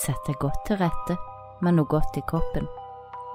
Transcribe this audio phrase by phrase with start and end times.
[0.00, 1.14] Sett deg godt til rette
[1.60, 2.64] med noe godt i kroppen,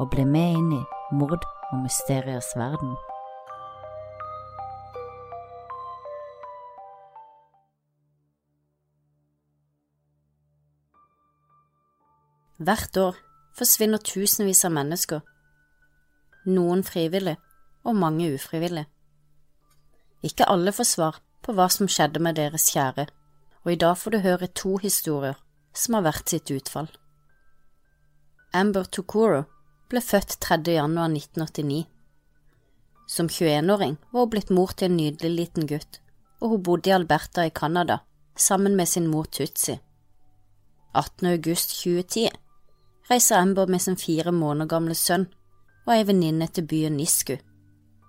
[0.01, 0.79] og bli med inn i
[1.13, 2.96] mord og mysteriers verden.
[12.57, 13.21] Hvert år
[13.53, 15.21] forsvinner tusenvis av mennesker,
[16.49, 17.38] noen frivillig
[17.85, 18.88] og mange ufrivillig.
[20.25, 23.05] Ikke alle får svar på hva som skjedde med deres kjære,
[23.61, 25.38] og i dag får du høre to historier
[25.75, 26.88] som har vært sitt utfall.
[28.55, 29.43] Amber Tokoro
[29.91, 30.61] ble født 3.
[30.77, 31.85] januar 1989.
[33.07, 35.99] Som 21-åring var hun blitt mor til en nydelig liten gutt,
[36.41, 37.99] og hun bodde i Alberta i Canada
[38.35, 39.77] sammen med sin mor Tutsi.
[40.95, 41.27] 18.
[41.27, 42.31] august 2010
[43.09, 45.27] reiser Amber med sin fire måneder gamle sønn
[45.85, 47.35] og ei venninne til byen Nisku,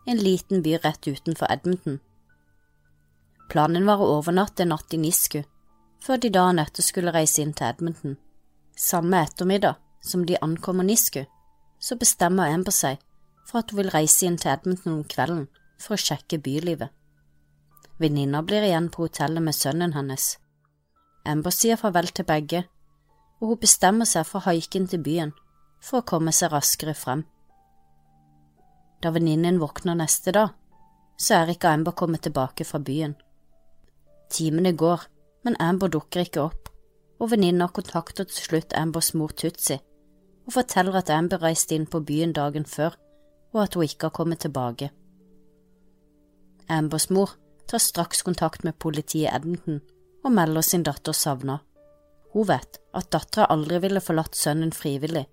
[0.06, 1.98] en liten by rett utenfor Edmonton.
[3.50, 5.42] Planen var å overnatte en natt i Nisku,
[6.02, 8.16] før de dagen etter skulle reise inn til Edmonton.
[8.76, 11.24] Samme ettermiddag som de ankommer Nisku,
[11.78, 13.00] så bestemmer Amber seg
[13.46, 15.46] for at hun vil reise inn til Edmonton om kvelden
[15.80, 16.92] for å sjekke bylivet.
[17.98, 20.36] Venninna blir igjen på hotellet med sønnen hennes.
[21.26, 22.66] Amber sier farvel til begge
[23.40, 25.32] og hun bestemmer seg for å haike inn til byen
[25.82, 27.24] for å komme seg raskere frem.
[29.02, 30.54] Da venninnen våkner neste dag,
[31.20, 33.14] så er ikke Amber kommet tilbake fra byen.
[34.32, 35.04] Timene går,
[35.46, 36.70] men Amber dukker ikke opp,
[37.22, 39.78] og venninna kontakter til slutt Ambers mor Tutsi
[40.46, 42.94] og forteller at Amber reiste inn på byen dagen før,
[43.54, 44.90] og at hun ikke har kommet tilbake.
[46.70, 47.34] Ambers mor
[47.66, 49.80] tar straks kontakt med politiet i Edmonton
[50.24, 51.58] og melder sin datter savna.
[52.34, 55.24] Hun vet at dattera aldri ville forlatt sønnen frivillig,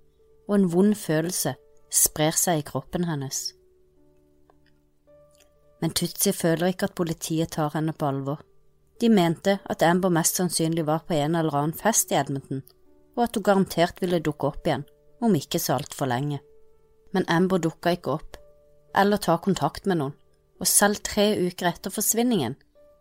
[0.47, 1.55] og en vond følelse
[1.93, 3.51] sprer seg i kroppen hennes.
[5.81, 8.41] Men Tutsi føler ikke at politiet tar henne på alvor.
[9.01, 12.63] De mente at Amber mest sannsynlig var på en eller annen fest i Edmonton,
[13.17, 14.85] og at hun garantert ville dukke opp igjen
[15.23, 16.39] om ikke så altfor lenge.
[17.13, 18.37] Men Amber dukka ikke opp,
[18.95, 20.15] eller ta kontakt med noen,
[20.59, 22.55] og selv tre uker etter forsvinningen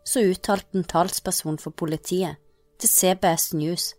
[0.08, 2.41] så uttalte en talsperson for politiet
[2.82, 3.92] til CBS News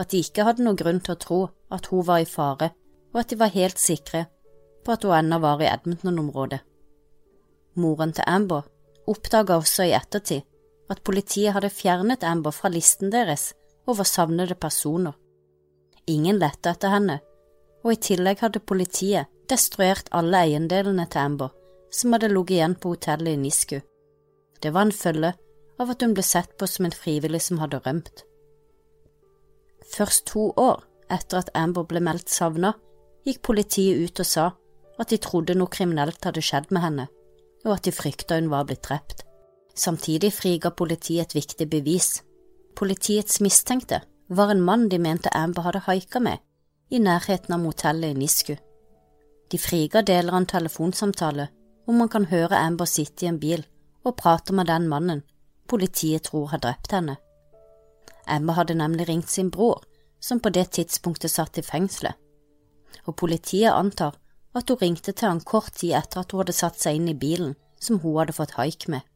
[0.00, 1.40] at de ikke hadde noen grunn til å tro
[1.74, 2.70] at hun var i fare,
[3.12, 4.24] og at de var helt sikre
[4.84, 6.60] på at hun ennå var i Edmonton-området.
[7.80, 8.68] Moren til Amber
[9.10, 10.46] oppdaga også i ettertid
[10.90, 13.52] at politiet hadde fjernet Amber fra listen deres
[13.88, 15.14] over savnede personer.
[16.10, 17.20] Ingen lette etter henne,
[17.84, 21.54] og i tillegg hadde politiet destruert alle eiendelene til Amber
[21.90, 23.78] som hadde ligget igjen på hotellet i Nisku.
[24.62, 25.32] Det var en følge
[25.80, 28.24] av at hun ble sett på som en frivillig som hadde rømt.
[29.90, 32.74] Først to år etter at Amber ble meldt savna,
[33.26, 34.46] gikk politiet ut og sa
[35.00, 37.08] at de trodde noe kriminelt hadde skjedd med henne,
[37.64, 39.24] og at de frykta hun var blitt drept.
[39.74, 42.22] Samtidig friga politiet et viktig bevis.
[42.76, 46.38] Politiets mistenkte var en mann de mente Amber hadde haika med,
[46.90, 48.56] i nærheten av motellet i Nisku.
[49.50, 51.48] De friga deler av en telefonsamtale
[51.84, 53.64] hvor man kan høre Amber sitte i en bil
[54.04, 55.22] og prate med den mannen
[55.70, 57.16] politiet tror har drept henne.
[58.26, 59.82] Amber hadde nemlig ringt sin bror,
[60.20, 62.16] som på det tidspunktet satt i fengselet,
[63.06, 64.18] og politiet antar
[64.54, 67.16] at hun ringte til han kort tid etter at hun hadde satt seg inn i
[67.16, 69.06] bilen som hun hadde fått haik med.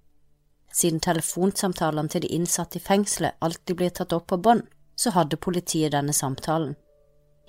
[0.74, 4.64] Siden telefonsamtalene til de innsatte i fengselet alltid blir tatt opp på bånd,
[4.98, 6.74] så hadde politiet denne samtalen.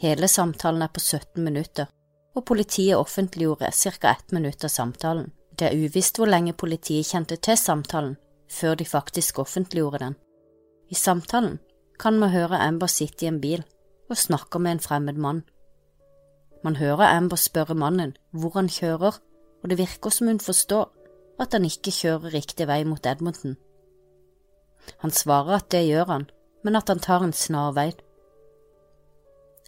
[0.01, 1.87] Hele samtalen er på 17 minutter,
[2.35, 4.11] og politiet offentliggjorde ca.
[4.11, 5.31] ett minutt av samtalen.
[5.57, 8.17] Det er uvisst hvor lenge politiet kjente til samtalen,
[8.49, 10.15] før de faktisk offentliggjorde den.
[10.91, 11.59] I samtalen
[11.99, 13.63] kan man høre Amber sitte i en bil
[14.09, 15.43] og snakke med en fremmed mann.
[16.63, 19.17] Man hører Amber spørre mannen hvor han kjører,
[19.63, 20.91] og det virker som hun forstår
[21.41, 23.55] at han ikke kjører riktig vei mot Edmonton.
[25.01, 26.27] Han svarer at det gjør han,
[26.63, 27.91] men at han tar en snarvei.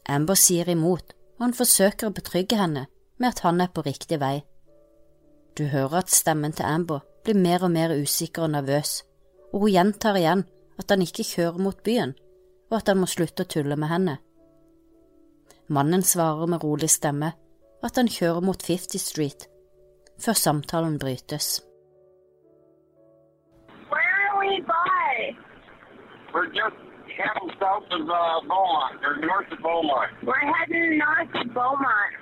[0.08, 2.86] Amber sier imot, og han forsøker å betrygge henne
[3.18, 4.40] med at han er på riktig vei.
[5.58, 9.02] Du hører at stemmen til Amber blir mer og mer usikker og nervøs,
[9.52, 10.46] og hun gjentar igjen
[10.78, 12.14] at han ikke kjører mot byen,
[12.70, 14.18] og at han må slutte å tulle med henne.
[15.68, 17.34] Mannen svarer med rolig stemme
[17.84, 19.48] at han kjører mot 50 Street,
[20.24, 21.48] før samtalen brytes.
[23.90, 25.36] Where are we by?
[26.34, 26.78] We're just
[27.18, 30.12] heading south of uh, Beaumont, or north of Beaumont.
[30.24, 32.14] We're heading north of Beaumont.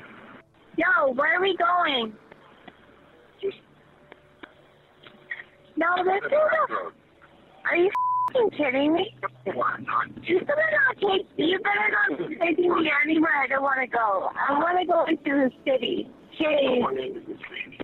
[0.77, 2.13] Yo, where are we going?
[5.77, 6.91] No, this is back a.
[7.67, 7.91] Are you
[8.57, 9.15] kidding me?
[9.45, 11.27] You better not take.
[11.37, 14.29] You better not be taking me anywhere I don't want to go.
[14.35, 16.09] I want to go into the city.
[16.39, 16.81] Jeez.
[16.81, 17.79] Going into the city.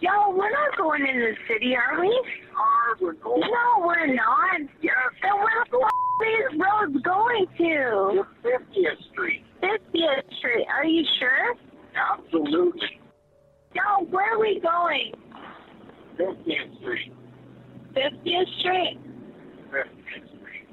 [0.00, 2.10] Yo, we're not going into the city, are we?
[2.54, 3.40] Car, we're going.
[3.40, 4.60] No, we're not.
[4.82, 5.90] Yes, Then where the f-
[6.20, 8.24] these roads going to?
[8.42, 9.44] 50th Street.
[9.62, 10.66] 50th Street.
[10.74, 11.54] Are you sure?
[11.94, 13.00] Absolutely.
[13.76, 15.12] No, where are we going?
[16.18, 17.12] 50th Street.
[17.94, 18.98] 50th Street.
[19.70, 20.68] 50th Street.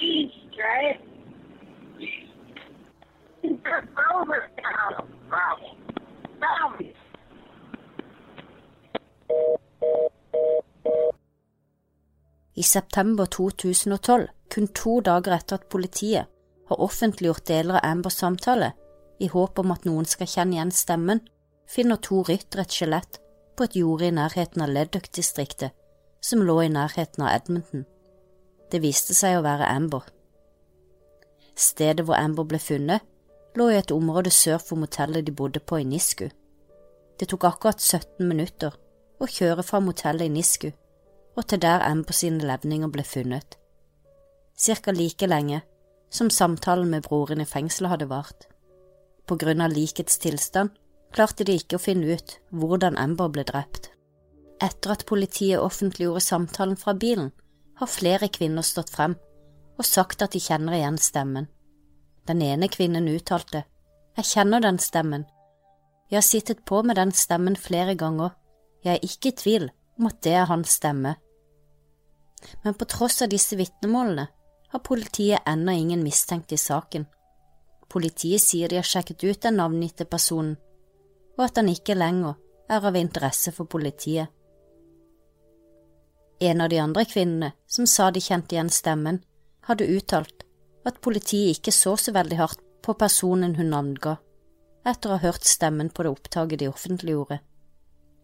[0.00, 1.00] East, right?
[12.56, 16.28] I september 2012, kun to dager etter at politiet
[16.68, 18.70] har offentliggjort deler av Ambers samtale,
[19.20, 21.20] i håp om at noen skal kjenne igjen stemmen,
[21.68, 23.18] finner to ryttere et skjelett
[23.56, 25.76] på et jorde i nærheten av Leduc-distriktet,
[26.24, 27.84] som lå i nærheten av Edmonton.
[28.72, 30.08] Det viste seg å være Amber.
[31.52, 33.04] Stedet hvor Amber ble funnet,
[33.56, 36.30] lå i et område sør for motellet de bodde på i Nisku.
[37.20, 38.72] Det tok akkurat 17 minutter
[39.20, 40.70] å kjøre fra motellet i Nisku
[41.36, 43.58] og til der Amber sine levninger ble funnet.
[44.56, 45.60] Cirka like lenge
[46.10, 48.46] som samtalen med broren i fengselet hadde vart.
[49.26, 50.72] På grunn av likets tilstand
[51.12, 53.90] klarte de ikke å finne ut hvordan Amber ble drept.
[54.62, 57.32] Etter at politiet offentliggjorde samtalen fra bilen,
[57.76, 59.18] har flere kvinner stått frem
[59.76, 61.50] og sagt at de kjenner igjen stemmen.
[62.26, 63.64] Den ene kvinnen uttalte,
[64.16, 65.26] Jeg kjenner den stemmen.
[66.08, 68.30] Jeg har sittet på med den stemmen flere ganger.
[68.82, 69.66] Jeg er ikke i tvil
[69.98, 71.16] om at det er hans stemme.
[72.62, 74.26] Men på tross av disse vitnemålene
[74.72, 77.06] har politiet ennå ingen mistenkte i saken.
[77.88, 80.56] Politiet sier de har sjekket ut den navngitte personen,
[81.38, 82.34] og at han ikke lenger
[82.68, 84.28] er av interesse for politiet.
[86.40, 89.22] En av de andre kvinnene som sa de kjente igjen stemmen,
[89.66, 90.44] hadde uttalt
[90.86, 94.18] at politiet ikke så så veldig hardt på personen hun navnga,
[94.86, 97.40] etter å ha hørt stemmen på det opptaket de offentliggjorde.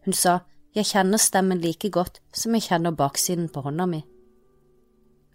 [0.04, 0.40] Hun sa
[0.76, 4.02] jeg kjenner stemmen like godt som jeg kjenner baksiden på hånda mi.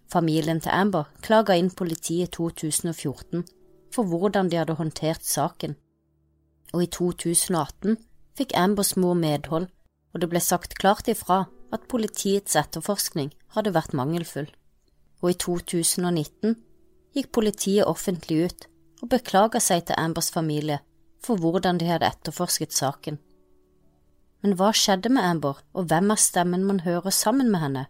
[0.08, 3.44] Familien til Amber klaga inn politiet i 2014
[3.92, 5.74] for hvordan de hadde håndtert saken,
[6.72, 7.98] og i 2018
[8.38, 9.68] fikk Ambers mor medhold,
[10.12, 14.48] og det ble sagt klart ifra at politiets etterforskning hadde vært mangelfull,
[15.20, 16.56] og i 2019
[17.16, 18.68] gikk politiet offentlig ut
[19.02, 20.80] og beklaga seg til Ambers familie
[21.24, 23.18] for hvordan de hadde etterforsket saken.
[24.42, 27.86] Men hva skjedde med Amber, og hvem er stemmen man hører sammen med henne?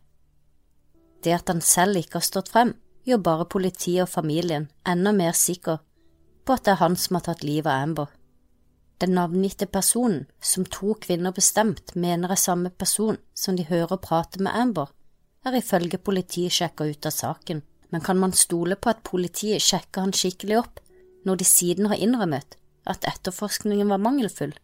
[1.25, 2.75] Det at han selv ikke har stått frem,
[3.09, 5.81] gjør bare politiet og familien enda mer sikker
[6.45, 8.07] på at det er han som har tatt livet av Amber.
[8.99, 14.41] Den navngitte personen, som to kvinner bestemt mener er samme person som de hører prate
[14.43, 14.89] med Amber,
[15.47, 17.63] er ifølge politiet sjekka ut av saken,
[17.93, 20.81] men kan man stole på at politiet sjekker han skikkelig opp
[21.29, 22.57] når de siden har innrømmet
[22.89, 24.55] at etterforskningen var mangelfull?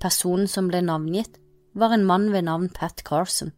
[0.00, 1.40] Personen som ble navngitt,
[1.74, 3.52] var en mann ved navn Pat Carson,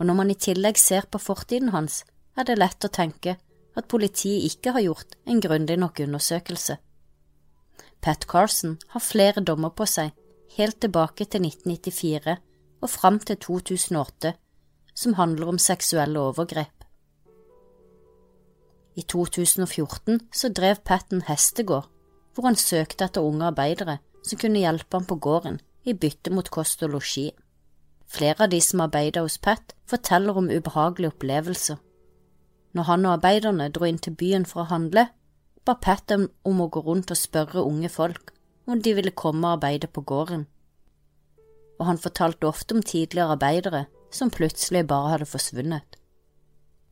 [0.00, 2.02] og når man i tillegg ser på fortiden hans,
[2.36, 3.36] er det lett å tenke
[3.76, 6.78] at politiet ikke har gjort en grundig nok undersøkelse.
[8.00, 10.14] Pat Carson har flere dommer på seg,
[10.56, 12.36] helt tilbake til 1994
[12.80, 14.32] og fram til 2008,
[14.96, 16.86] som handler om seksuelle overgrep.
[18.96, 21.86] I 2014 så drev Pat en hestegård,
[22.34, 26.48] hvor han søkte etter unge arbeidere som kunne hjelpe ham på gården i bytte mot
[26.52, 27.30] kost og losji.
[28.10, 31.78] Flere av de som arbeidet hos Pat, forteller om ubehagelige opplevelser.
[32.74, 35.06] Når han og arbeiderne dro inn til byen for å handle,
[35.66, 38.32] ba Pat dem om å gå rundt og spørre unge folk
[38.70, 40.44] om de ville komme og arbeide på gården.
[41.78, 43.84] Og han fortalte ofte om tidligere arbeidere
[44.14, 45.96] som plutselig bare hadde forsvunnet.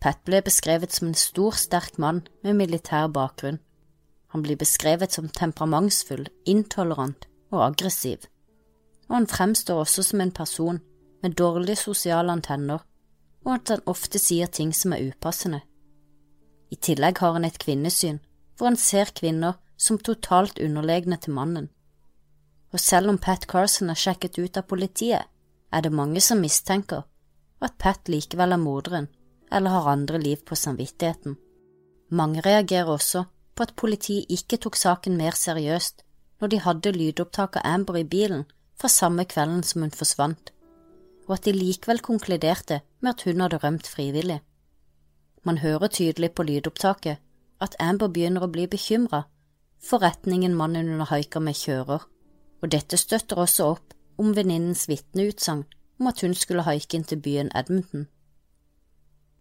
[0.01, 3.59] Pat ble beskrevet som en stor, sterk mann med militær bakgrunn.
[4.35, 8.27] Han blir beskrevet som temperamentsfull, intolerant og aggressiv,
[9.09, 10.81] og han fremstår også som en person
[11.23, 12.85] med dårlige sosiale antenner,
[13.45, 15.61] og at han ofte sier ting som er upassende.
[16.71, 18.21] I tillegg har han et kvinnesyn
[18.59, 21.69] hvor han ser kvinner som totalt underlegne til mannen.
[22.73, 25.23] Og selv om Pat Carson er sjekket ut av politiet,
[25.73, 27.07] er det mange som mistenker
[27.65, 29.09] at Pat likevel er morderen
[29.53, 31.39] eller har andre liv på samvittigheten.
[32.11, 36.05] Mange reagerer også på at politiet ikke tok saken mer seriøst
[36.41, 38.45] når de hadde lydopptak av Amber i bilen
[38.79, 40.53] fra samme kvelden som hun forsvant,
[41.29, 44.41] og at de likevel konkluderte med at hun hadde rømt frivillig.
[45.45, 47.21] Man hører tydelig på lydopptaket
[47.61, 49.27] at Amber begynner å bli bekymra
[49.79, 52.03] for retningen mannen hun haiker med kjører,
[52.63, 55.65] og dette støtter også opp om venninnens vitneutsagn
[56.01, 58.09] om at hun skulle haike inn til byen Edmonton.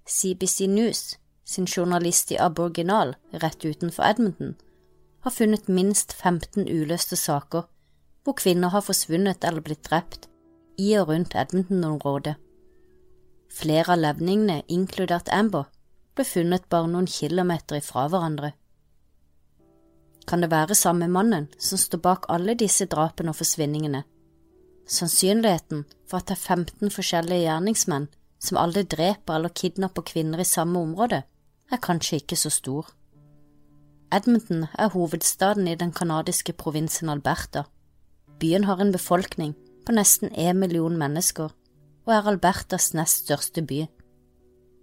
[0.08, 4.56] CBC News, sin journalist i Aboriginal rett utenfor Edmonton,
[5.26, 7.66] har funnet minst 15 uløste saker
[8.24, 10.28] hvor kvinner har forsvunnet eller blitt drept
[10.78, 12.36] i og rundt Edmonton-området.
[13.50, 15.66] Flere av levningene, inkludert Amber,
[16.14, 18.52] ble funnet bare noen kilometer ifra hverandre.
[20.28, 24.04] Kan det være samme mannen som står bak alle disse drapene og forsvinningene?
[24.88, 30.48] Sannsynligheten for at det er 15 forskjellige gjerningsmenn som alle dreper eller kidnapper kvinner i
[30.48, 31.24] samme område,
[31.72, 32.92] er kanskje ikke så stor.
[34.14, 37.66] Edmonton er hovedstaden i den canadiske provinsen Alberta.
[38.40, 39.56] Byen har en befolkning
[39.88, 41.54] på nesten én million mennesker
[42.08, 43.86] og er Albertas nest største by.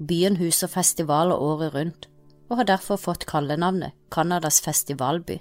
[0.01, 2.09] Byen huser festivaler året rundt
[2.49, 5.37] og har derfor fått kallenavnet Canadas festivalby.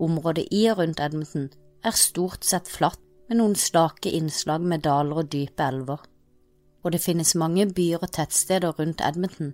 [0.00, 1.50] Området i og rundt Edmonton
[1.84, 6.00] er stort sett flatt med noen slake innslag med daler og dype elver,
[6.84, 9.52] og det finnes mange byer og tettsteder rundt Edmonton.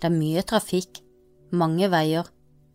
[0.00, 1.02] Det er mye trafikk,
[1.52, 2.26] mange veier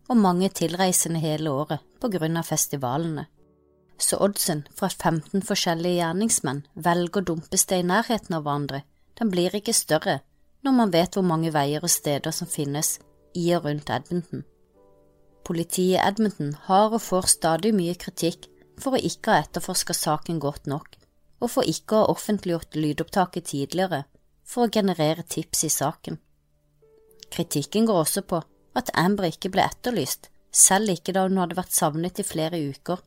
[0.07, 3.27] og mange tilreisende hele året på grunn av festivalene,
[4.03, 8.83] så oddsen for at 15 forskjellige gjerningsmenn velger å dumpe sted i nærheten av hverandre,
[9.19, 10.21] den blir ikke større
[10.65, 12.99] når man vet hvor mange veier og steder som finnes
[13.37, 14.43] i og rundt Edmonton.
[15.47, 18.47] Politiet i Edmonton har og får stadig mye kritikk
[18.81, 20.97] for å ikke ha etterforska saken godt nok,
[21.41, 24.03] og for ikke å ha offentliggjort lydopptaket tidligere
[24.45, 26.19] for å generere tips i saken.
[27.31, 28.41] Kritikken går også på
[28.77, 32.99] at Amber ikke ble etterlyst, selv ikke da hun hadde vært savnet i flere uker,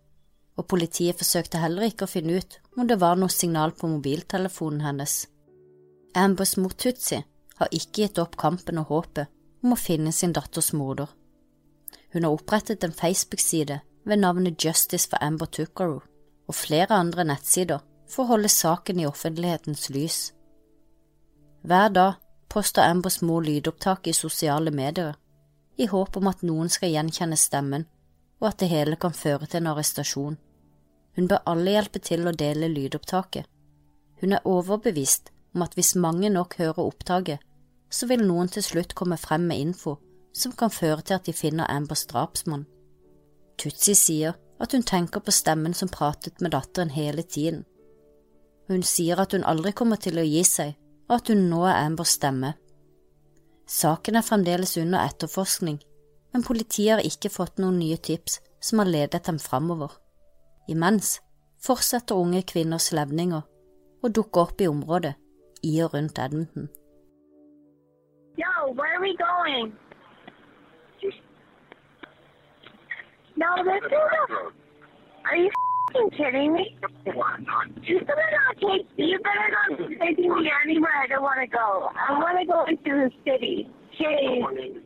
[0.56, 4.84] og politiet forsøkte heller ikke å finne ut om det var noe signal på mobiltelefonen
[4.87, 5.25] hennes.
[6.14, 7.25] Ambers mor Tutsi
[7.58, 9.30] har ikke gitt opp kampen og håpet
[9.64, 11.08] om å finne sin datters morder.
[12.14, 16.02] Hun har opprettet en Facebook-side ved navnet Justice for Amber Tuckeroo
[16.46, 20.18] og flere andre nettsider for å holde saken i offentlighetens lys.
[21.64, 22.20] Hver dag
[22.52, 25.14] poster Ambers mor lydopptak i sosiale medier,
[25.76, 27.87] i håp om at noen skal gjenkjenne stemmen,
[28.38, 30.37] og at det hele kan føre til en arrestasjon.
[31.16, 33.47] Hun bør alle hjelpe til å dele lydopptaket.
[34.21, 37.38] Hun er overbevist om at hvis mange nok hører opptaket,
[37.90, 39.99] så vil noen til slutt komme frem med info
[40.35, 42.66] som kan føre til at de finner Ambers drapsmann.
[43.59, 47.62] Tutsi sier at hun tenker på stemmen som pratet med datteren hele tiden.
[48.68, 50.75] Hun sier at hun aldri kommer til å gi seg,
[51.09, 52.54] og at hun nå er Ambers stemme.
[53.71, 55.78] Saken er fremdeles under etterforskning,
[56.33, 59.92] men politiet har ikke fått noen nye tips som har ledet dem framover.
[60.68, 61.21] Imens
[61.61, 63.42] fortsetter unge kvinners levninger
[64.04, 65.14] å dukke opp i området
[65.64, 66.68] i og rundt Edmonton.
[68.37, 69.73] Yo, where are we going?
[73.37, 74.52] No, this is a.
[75.26, 75.50] Are you
[75.92, 76.76] fing kidding me?
[77.04, 78.87] You better not take.
[78.97, 81.90] You better not taking me anywhere I don't want to go.
[81.92, 83.68] I want to go into the city.
[83.99, 84.84] Jeez.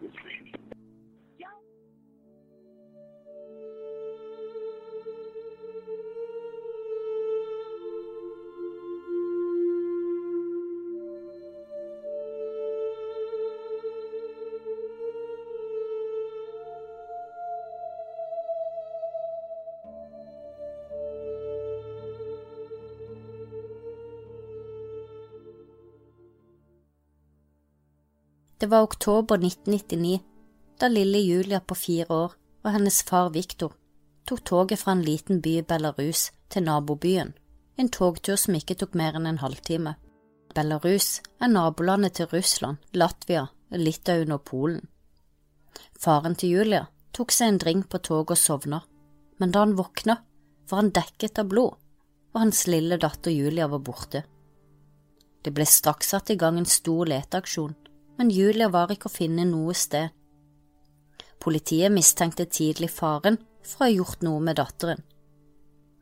[28.58, 30.20] Det var oktober 1999,
[30.78, 32.32] da lille Julia på fire år
[32.64, 33.76] og hennes far Viktor
[34.26, 37.30] tok toget fra en liten by i Belarus til nabobyen,
[37.78, 39.94] en togtur som ikke tok mer enn en halvtime.
[40.58, 44.82] Belarus er nabolandet til Russland, Latvia, Litauen og Polen.
[45.94, 48.82] Faren til Julia tok seg en drink på toget og sovna,
[49.38, 50.18] men da han våkna,
[50.68, 51.78] var han dekket av blod,
[52.34, 54.26] og hans lille datter Julia var borte.
[55.46, 57.84] Det ble straks satt i gang en stor leteaksjon
[58.18, 60.10] men Julia var ikke å finne noe sted.
[61.38, 65.04] Politiet mistenkte tidlig faren for å ha gjort noe med datteren,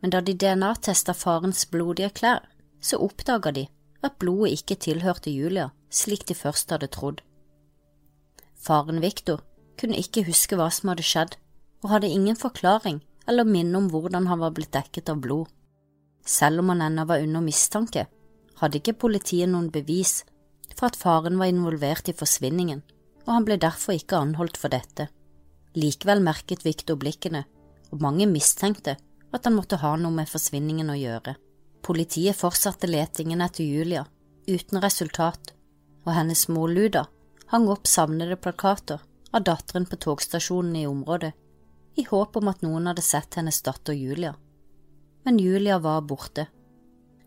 [0.01, 2.45] men da de DNA-testa farens blodige klær,
[2.81, 3.67] så oppdaga de
[4.05, 7.23] at blodet ikke tilhørte Julia, slik de først hadde trodd.
[8.55, 9.43] Faren Viktor
[9.81, 11.37] kunne ikke huske hva som hadde skjedd,
[11.85, 15.51] og hadde ingen forklaring eller minne om hvordan han var blitt dekket av blod.
[16.27, 18.07] Selv om han ennå var under mistanke,
[18.61, 20.23] hadde ikke politiet noen bevis
[20.77, 22.83] for at faren var involvert i forsvinningen,
[23.27, 25.09] og han ble derfor ikke anholdt for dette.
[25.77, 27.45] Likevel merket Victor blikkene,
[27.93, 28.97] og mange mistenkte
[29.35, 31.37] at han måtte ha noe med forsvinningen å gjøre.
[31.87, 34.07] Politiet fortsatte letingen etter Julia,
[34.49, 35.53] uten resultat,
[36.07, 37.07] og hennes mor Luda
[37.53, 41.33] hang opp savnede plakater av datteren på togstasjonen i området,
[41.97, 44.35] i håp om at noen hadde sett hennes datter Julia.
[45.25, 46.47] Men Julia var borte.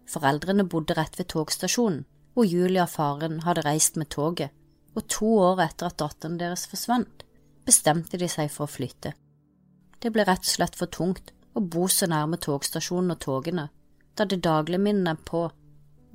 [0.09, 2.03] Foreldrene bodde rett ved togstasjonen,
[2.39, 4.53] hvor Julia faren hadde reist med toget,
[4.95, 7.25] og to år etter at datteren deres forsvant,
[7.67, 9.11] bestemte de seg for å flytte.
[9.99, 13.67] Det ble rett og slett for tungt å bo så nærme togstasjonen og togene,
[14.15, 15.43] da det daglig minnet er på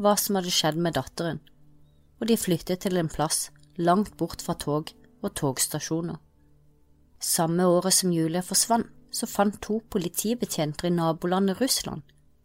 [0.01, 1.45] hva som hadde skjedd med datteren,
[2.17, 6.17] og de flyttet til en plass langt bort fra tog og togstasjoner.
[7.21, 12.01] Samme året som Julia forsvant, så fant to politibetjenter i nabolandet Russland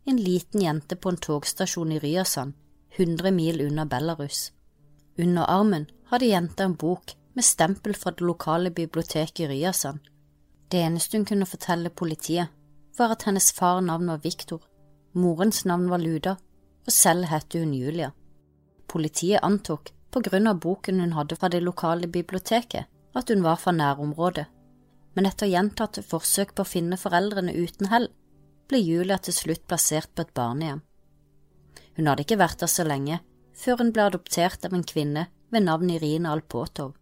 [0.06, 2.52] en liten jente på en togstasjon i Ryazan,
[2.98, 4.52] 100 mil unna Belarus.
[5.18, 10.00] Under armen hadde jenta en bok med stempel fra det lokale biblioteket i Ryazan.
[10.68, 12.48] Det eneste hun kunne fortelle politiet,
[12.98, 14.62] var at hennes far navn var Viktor,
[15.14, 16.36] morens navn var Luda,
[16.86, 18.12] og selv het hun Julia.
[18.88, 23.56] Politiet antok, på grunn av boken hun hadde fra det lokale biblioteket, at hun var
[23.62, 24.46] fra nærområdet,
[25.14, 28.10] men etter gjentatte forsøk på å finne foreldrene uten hell,
[28.70, 30.82] ble Julia til slutt plassert på et barnehjem.
[32.00, 33.18] Hun hadde ikke vært der så lenge,
[33.52, 36.94] før hun ble adoptert av en kvinne ved navn Irina Alpotov.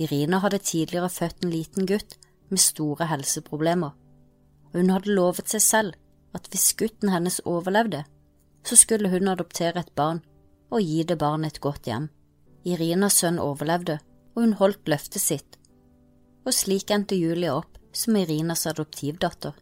[0.00, 2.16] Irina hadde tidligere født en liten gutt
[2.48, 3.92] med store helseproblemer,
[4.70, 5.98] og hun hadde lovet seg selv
[6.32, 8.00] at hvis gutten hennes overlevde,
[8.64, 10.22] så skulle hun adoptere et barn
[10.72, 12.08] og gi det barnet et godt hjem.
[12.64, 14.00] Irinas sønn overlevde,
[14.32, 15.60] og hun holdt løftet sitt,
[16.48, 19.52] og slik endte Julie opp som Irinas adoptivdatter.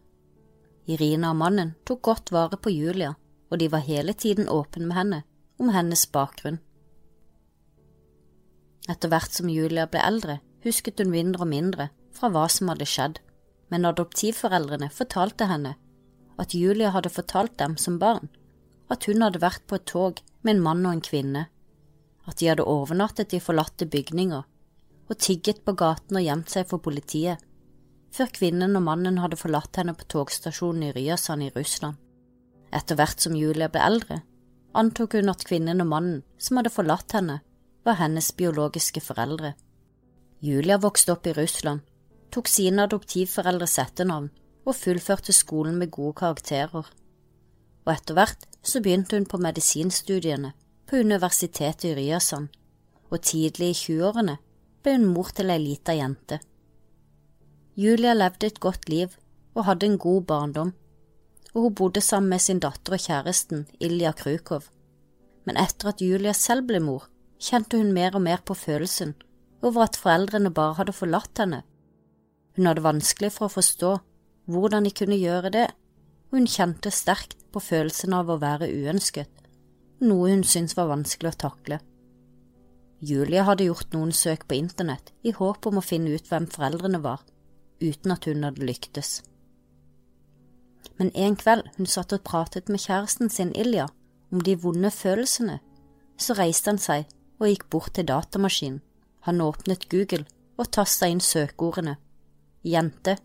[0.87, 3.17] Irina og mannen tok godt vare på Julia,
[3.51, 5.21] og de var hele tiden åpne med henne
[5.57, 6.59] om hennes bakgrunn.
[8.87, 12.87] Etter hvert som Julia ble eldre, husket hun mindre og mindre fra hva som hadde
[12.87, 13.19] skjedd,
[13.71, 15.75] men adoptivforeldrene fortalte henne
[16.37, 18.29] at Julia hadde fortalt dem som barn
[18.93, 21.47] at hun hadde vært på et tog med en mann og en kvinne,
[22.27, 24.45] at de hadde overnattet i forlatte bygninger
[25.07, 27.39] og tigget på gaten og gjemt seg for politiet,
[28.11, 31.99] før kvinnen og mannen hadde forlatt henne på togstasjonen i Ryazan i Russland.
[32.73, 34.21] Etter hvert som Julia ble eldre,
[34.77, 37.39] antok hun at kvinnen og mannen som hadde forlatt henne,
[37.87, 39.53] var hennes biologiske foreldre.
[40.43, 41.81] Julia vokste opp i Russland,
[42.31, 44.27] tok sine adoptivforeldres etternavn
[44.67, 46.89] og fullførte skolen med gode karakterer.
[47.87, 50.51] Og etter hvert så begynte hun på medisinstudiene
[50.87, 52.49] på universitetet i Ryazan,
[53.09, 54.35] og tidlig i 20-årene
[54.83, 56.41] ble hun mor til ei lita jente.
[57.79, 59.15] Julia levde et godt liv
[59.55, 60.73] og hadde en god barndom,
[61.53, 64.67] og hun bodde sammen med sin datter og kjæresten Ilja Krukov.
[65.47, 67.07] Men etter at Julia selv ble mor,
[67.39, 69.15] kjente hun mer og mer på følelsen
[69.65, 71.63] over at foreldrene bare hadde forlatt henne.
[72.57, 73.91] Hun hadde vanskelig for å forstå
[74.47, 75.67] hvordan de kunne gjøre det,
[76.29, 79.29] og hun kjente sterkt på følelsen av å være uønsket,
[80.03, 81.79] noe hun syntes var vanskelig å takle.
[82.99, 87.01] Julia hadde gjort noen søk på internett i håp om å finne ut hvem foreldrene
[87.03, 87.21] var,
[87.81, 89.19] uten at hun hadde lyktes.
[90.97, 93.87] Men en kveld hun satt og pratet med kjæresten sin Ilja
[94.31, 95.59] om de vonde følelsene,
[96.17, 97.05] så reiste han seg
[97.37, 98.81] og gikk bort til datamaskinen.
[99.27, 100.23] Han åpnet Google
[100.57, 101.97] og tasta inn søkeordene
[102.67, 103.17] jente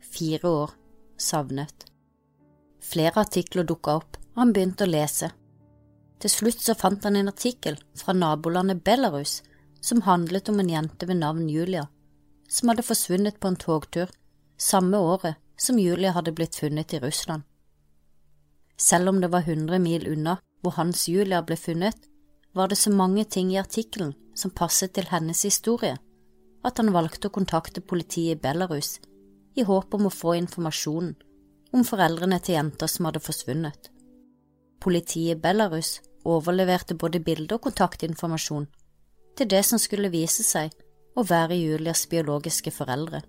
[0.00, 0.72] fire år,
[1.16, 1.86] savnet.
[2.80, 5.30] Flere artikler dukka opp, og han begynte å lese.
[6.20, 9.40] Til slutt så fant han en artikkel fra nabolandet Belarus
[9.80, 11.86] som handlet om en jente ved navn Julia,
[12.48, 14.10] som hadde forsvunnet på en togtur
[14.60, 17.42] samme året som Julia hadde blitt funnet i Russland.
[18.80, 21.96] Selv om det var hundre mil unna hvor hans Julia ble funnet,
[22.52, 25.98] var det så mange ting i artikkelen som passet til hennes historie,
[26.64, 28.98] at han valgte å kontakte politiet i Belarus
[29.56, 31.14] i håp om å få informasjon
[31.76, 33.90] om foreldrene til jenter som hadde forsvunnet.
[34.80, 38.66] Politiet i Belarus overleverte både bilde og kontaktinformasjon
[39.38, 40.72] til det som skulle vise seg
[41.16, 43.22] å være Julias biologiske foreldre.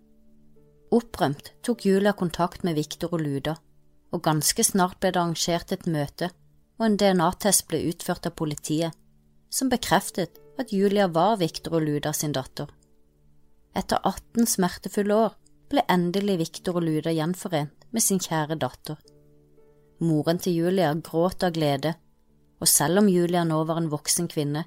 [0.91, 3.55] Opprømt tok Julia kontakt med Viktor og Luda,
[4.11, 6.27] og ganske snart ble det arrangert et møte
[6.81, 8.95] og en DNA-test ble utført av politiet,
[9.53, 12.71] som bekreftet at Julia var Viktor og Luda sin datter.
[13.77, 15.35] Etter 18 smertefulle år
[15.69, 18.97] ble endelig Viktor og Luda gjenforent med sin kjære datter.
[20.01, 21.93] Moren til Julia gråt av glede,
[22.57, 24.65] og selv om Julia nå var en voksen kvinne,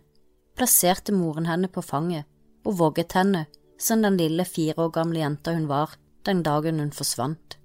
[0.55, 2.31] plasserte moren henne på fanget
[2.65, 3.45] og vogget henne
[3.77, 7.59] som den lille fire år gamle jenta hun var den dagen hun forsvant.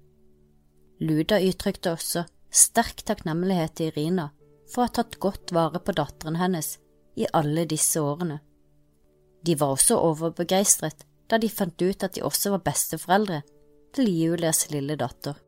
[1.00, 4.30] Luda uttrykte også sterk takknemlighet til Irina
[4.70, 6.76] for å ha tatt godt vare på datteren hennes
[7.16, 8.40] i alle disse årene.
[9.42, 13.40] De var også overbegeistret da de fant ut at de også var besteforeldre
[13.96, 15.38] til Julias lille datter.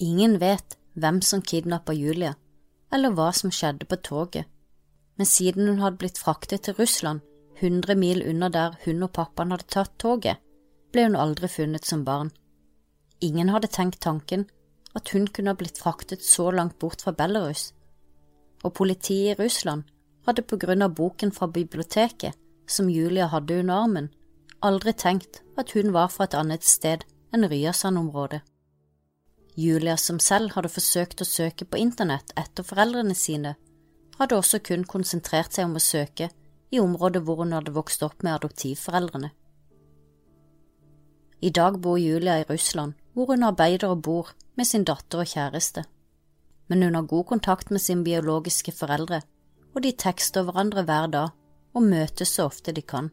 [0.00, 2.34] Ingen vet hvem som kidnappa Julia,
[2.92, 4.46] eller hva som skjedde på toget,
[5.16, 7.20] men siden hun hadde blitt fraktet til Russland,
[7.60, 10.40] hundre mil unna der hun og pappaen hadde tatt toget,
[10.92, 12.30] ble hun aldri funnet som barn.
[13.20, 14.46] Ingen hadde tenkt tanken
[14.96, 17.70] at hun kunne ha blitt fraktet så langt bort fra Belarus,
[18.64, 19.84] og politiet i Russland
[20.26, 22.36] hadde på grunn av boken fra biblioteket
[22.70, 24.10] som Julia hadde under armen,
[24.60, 28.42] aldri tenkt at hun var fra et annet sted enn Ryasand-området.
[29.56, 33.56] Julia, som selv hadde forsøkt å søke på internett etter foreldrene sine,
[34.18, 36.30] hadde også kun konsentrert seg om å søke
[36.70, 39.32] i området hvor hun hadde vokst opp med adoptivforeldrene.
[41.40, 45.30] I dag bor Julia i Russland, hvor hun arbeider og bor med sin datter og
[45.30, 45.84] kjæreste.
[46.68, 49.22] Men hun har god kontakt med sine biologiske foreldre,
[49.74, 51.32] og de tekster hverandre hver dag
[51.74, 53.08] og møtes så ofte de kan.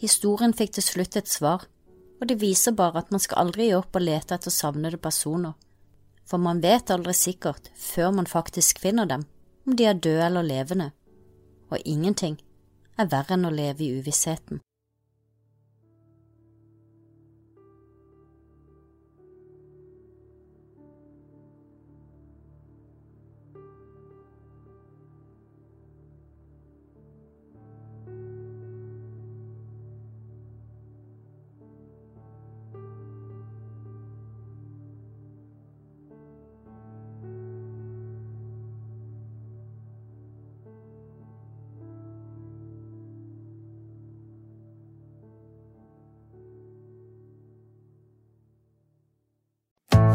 [0.00, 1.68] Historien fikk til slutt et svar,
[2.20, 5.52] og det viser bare at man skal aldri gi opp å lete etter savnede personer,
[6.24, 9.28] for man vet aldri sikkert før man faktisk finner dem,
[9.66, 10.90] om de er døde eller levende,
[11.70, 12.40] og ingenting
[12.96, 14.62] er verre enn å leve i uvissheten.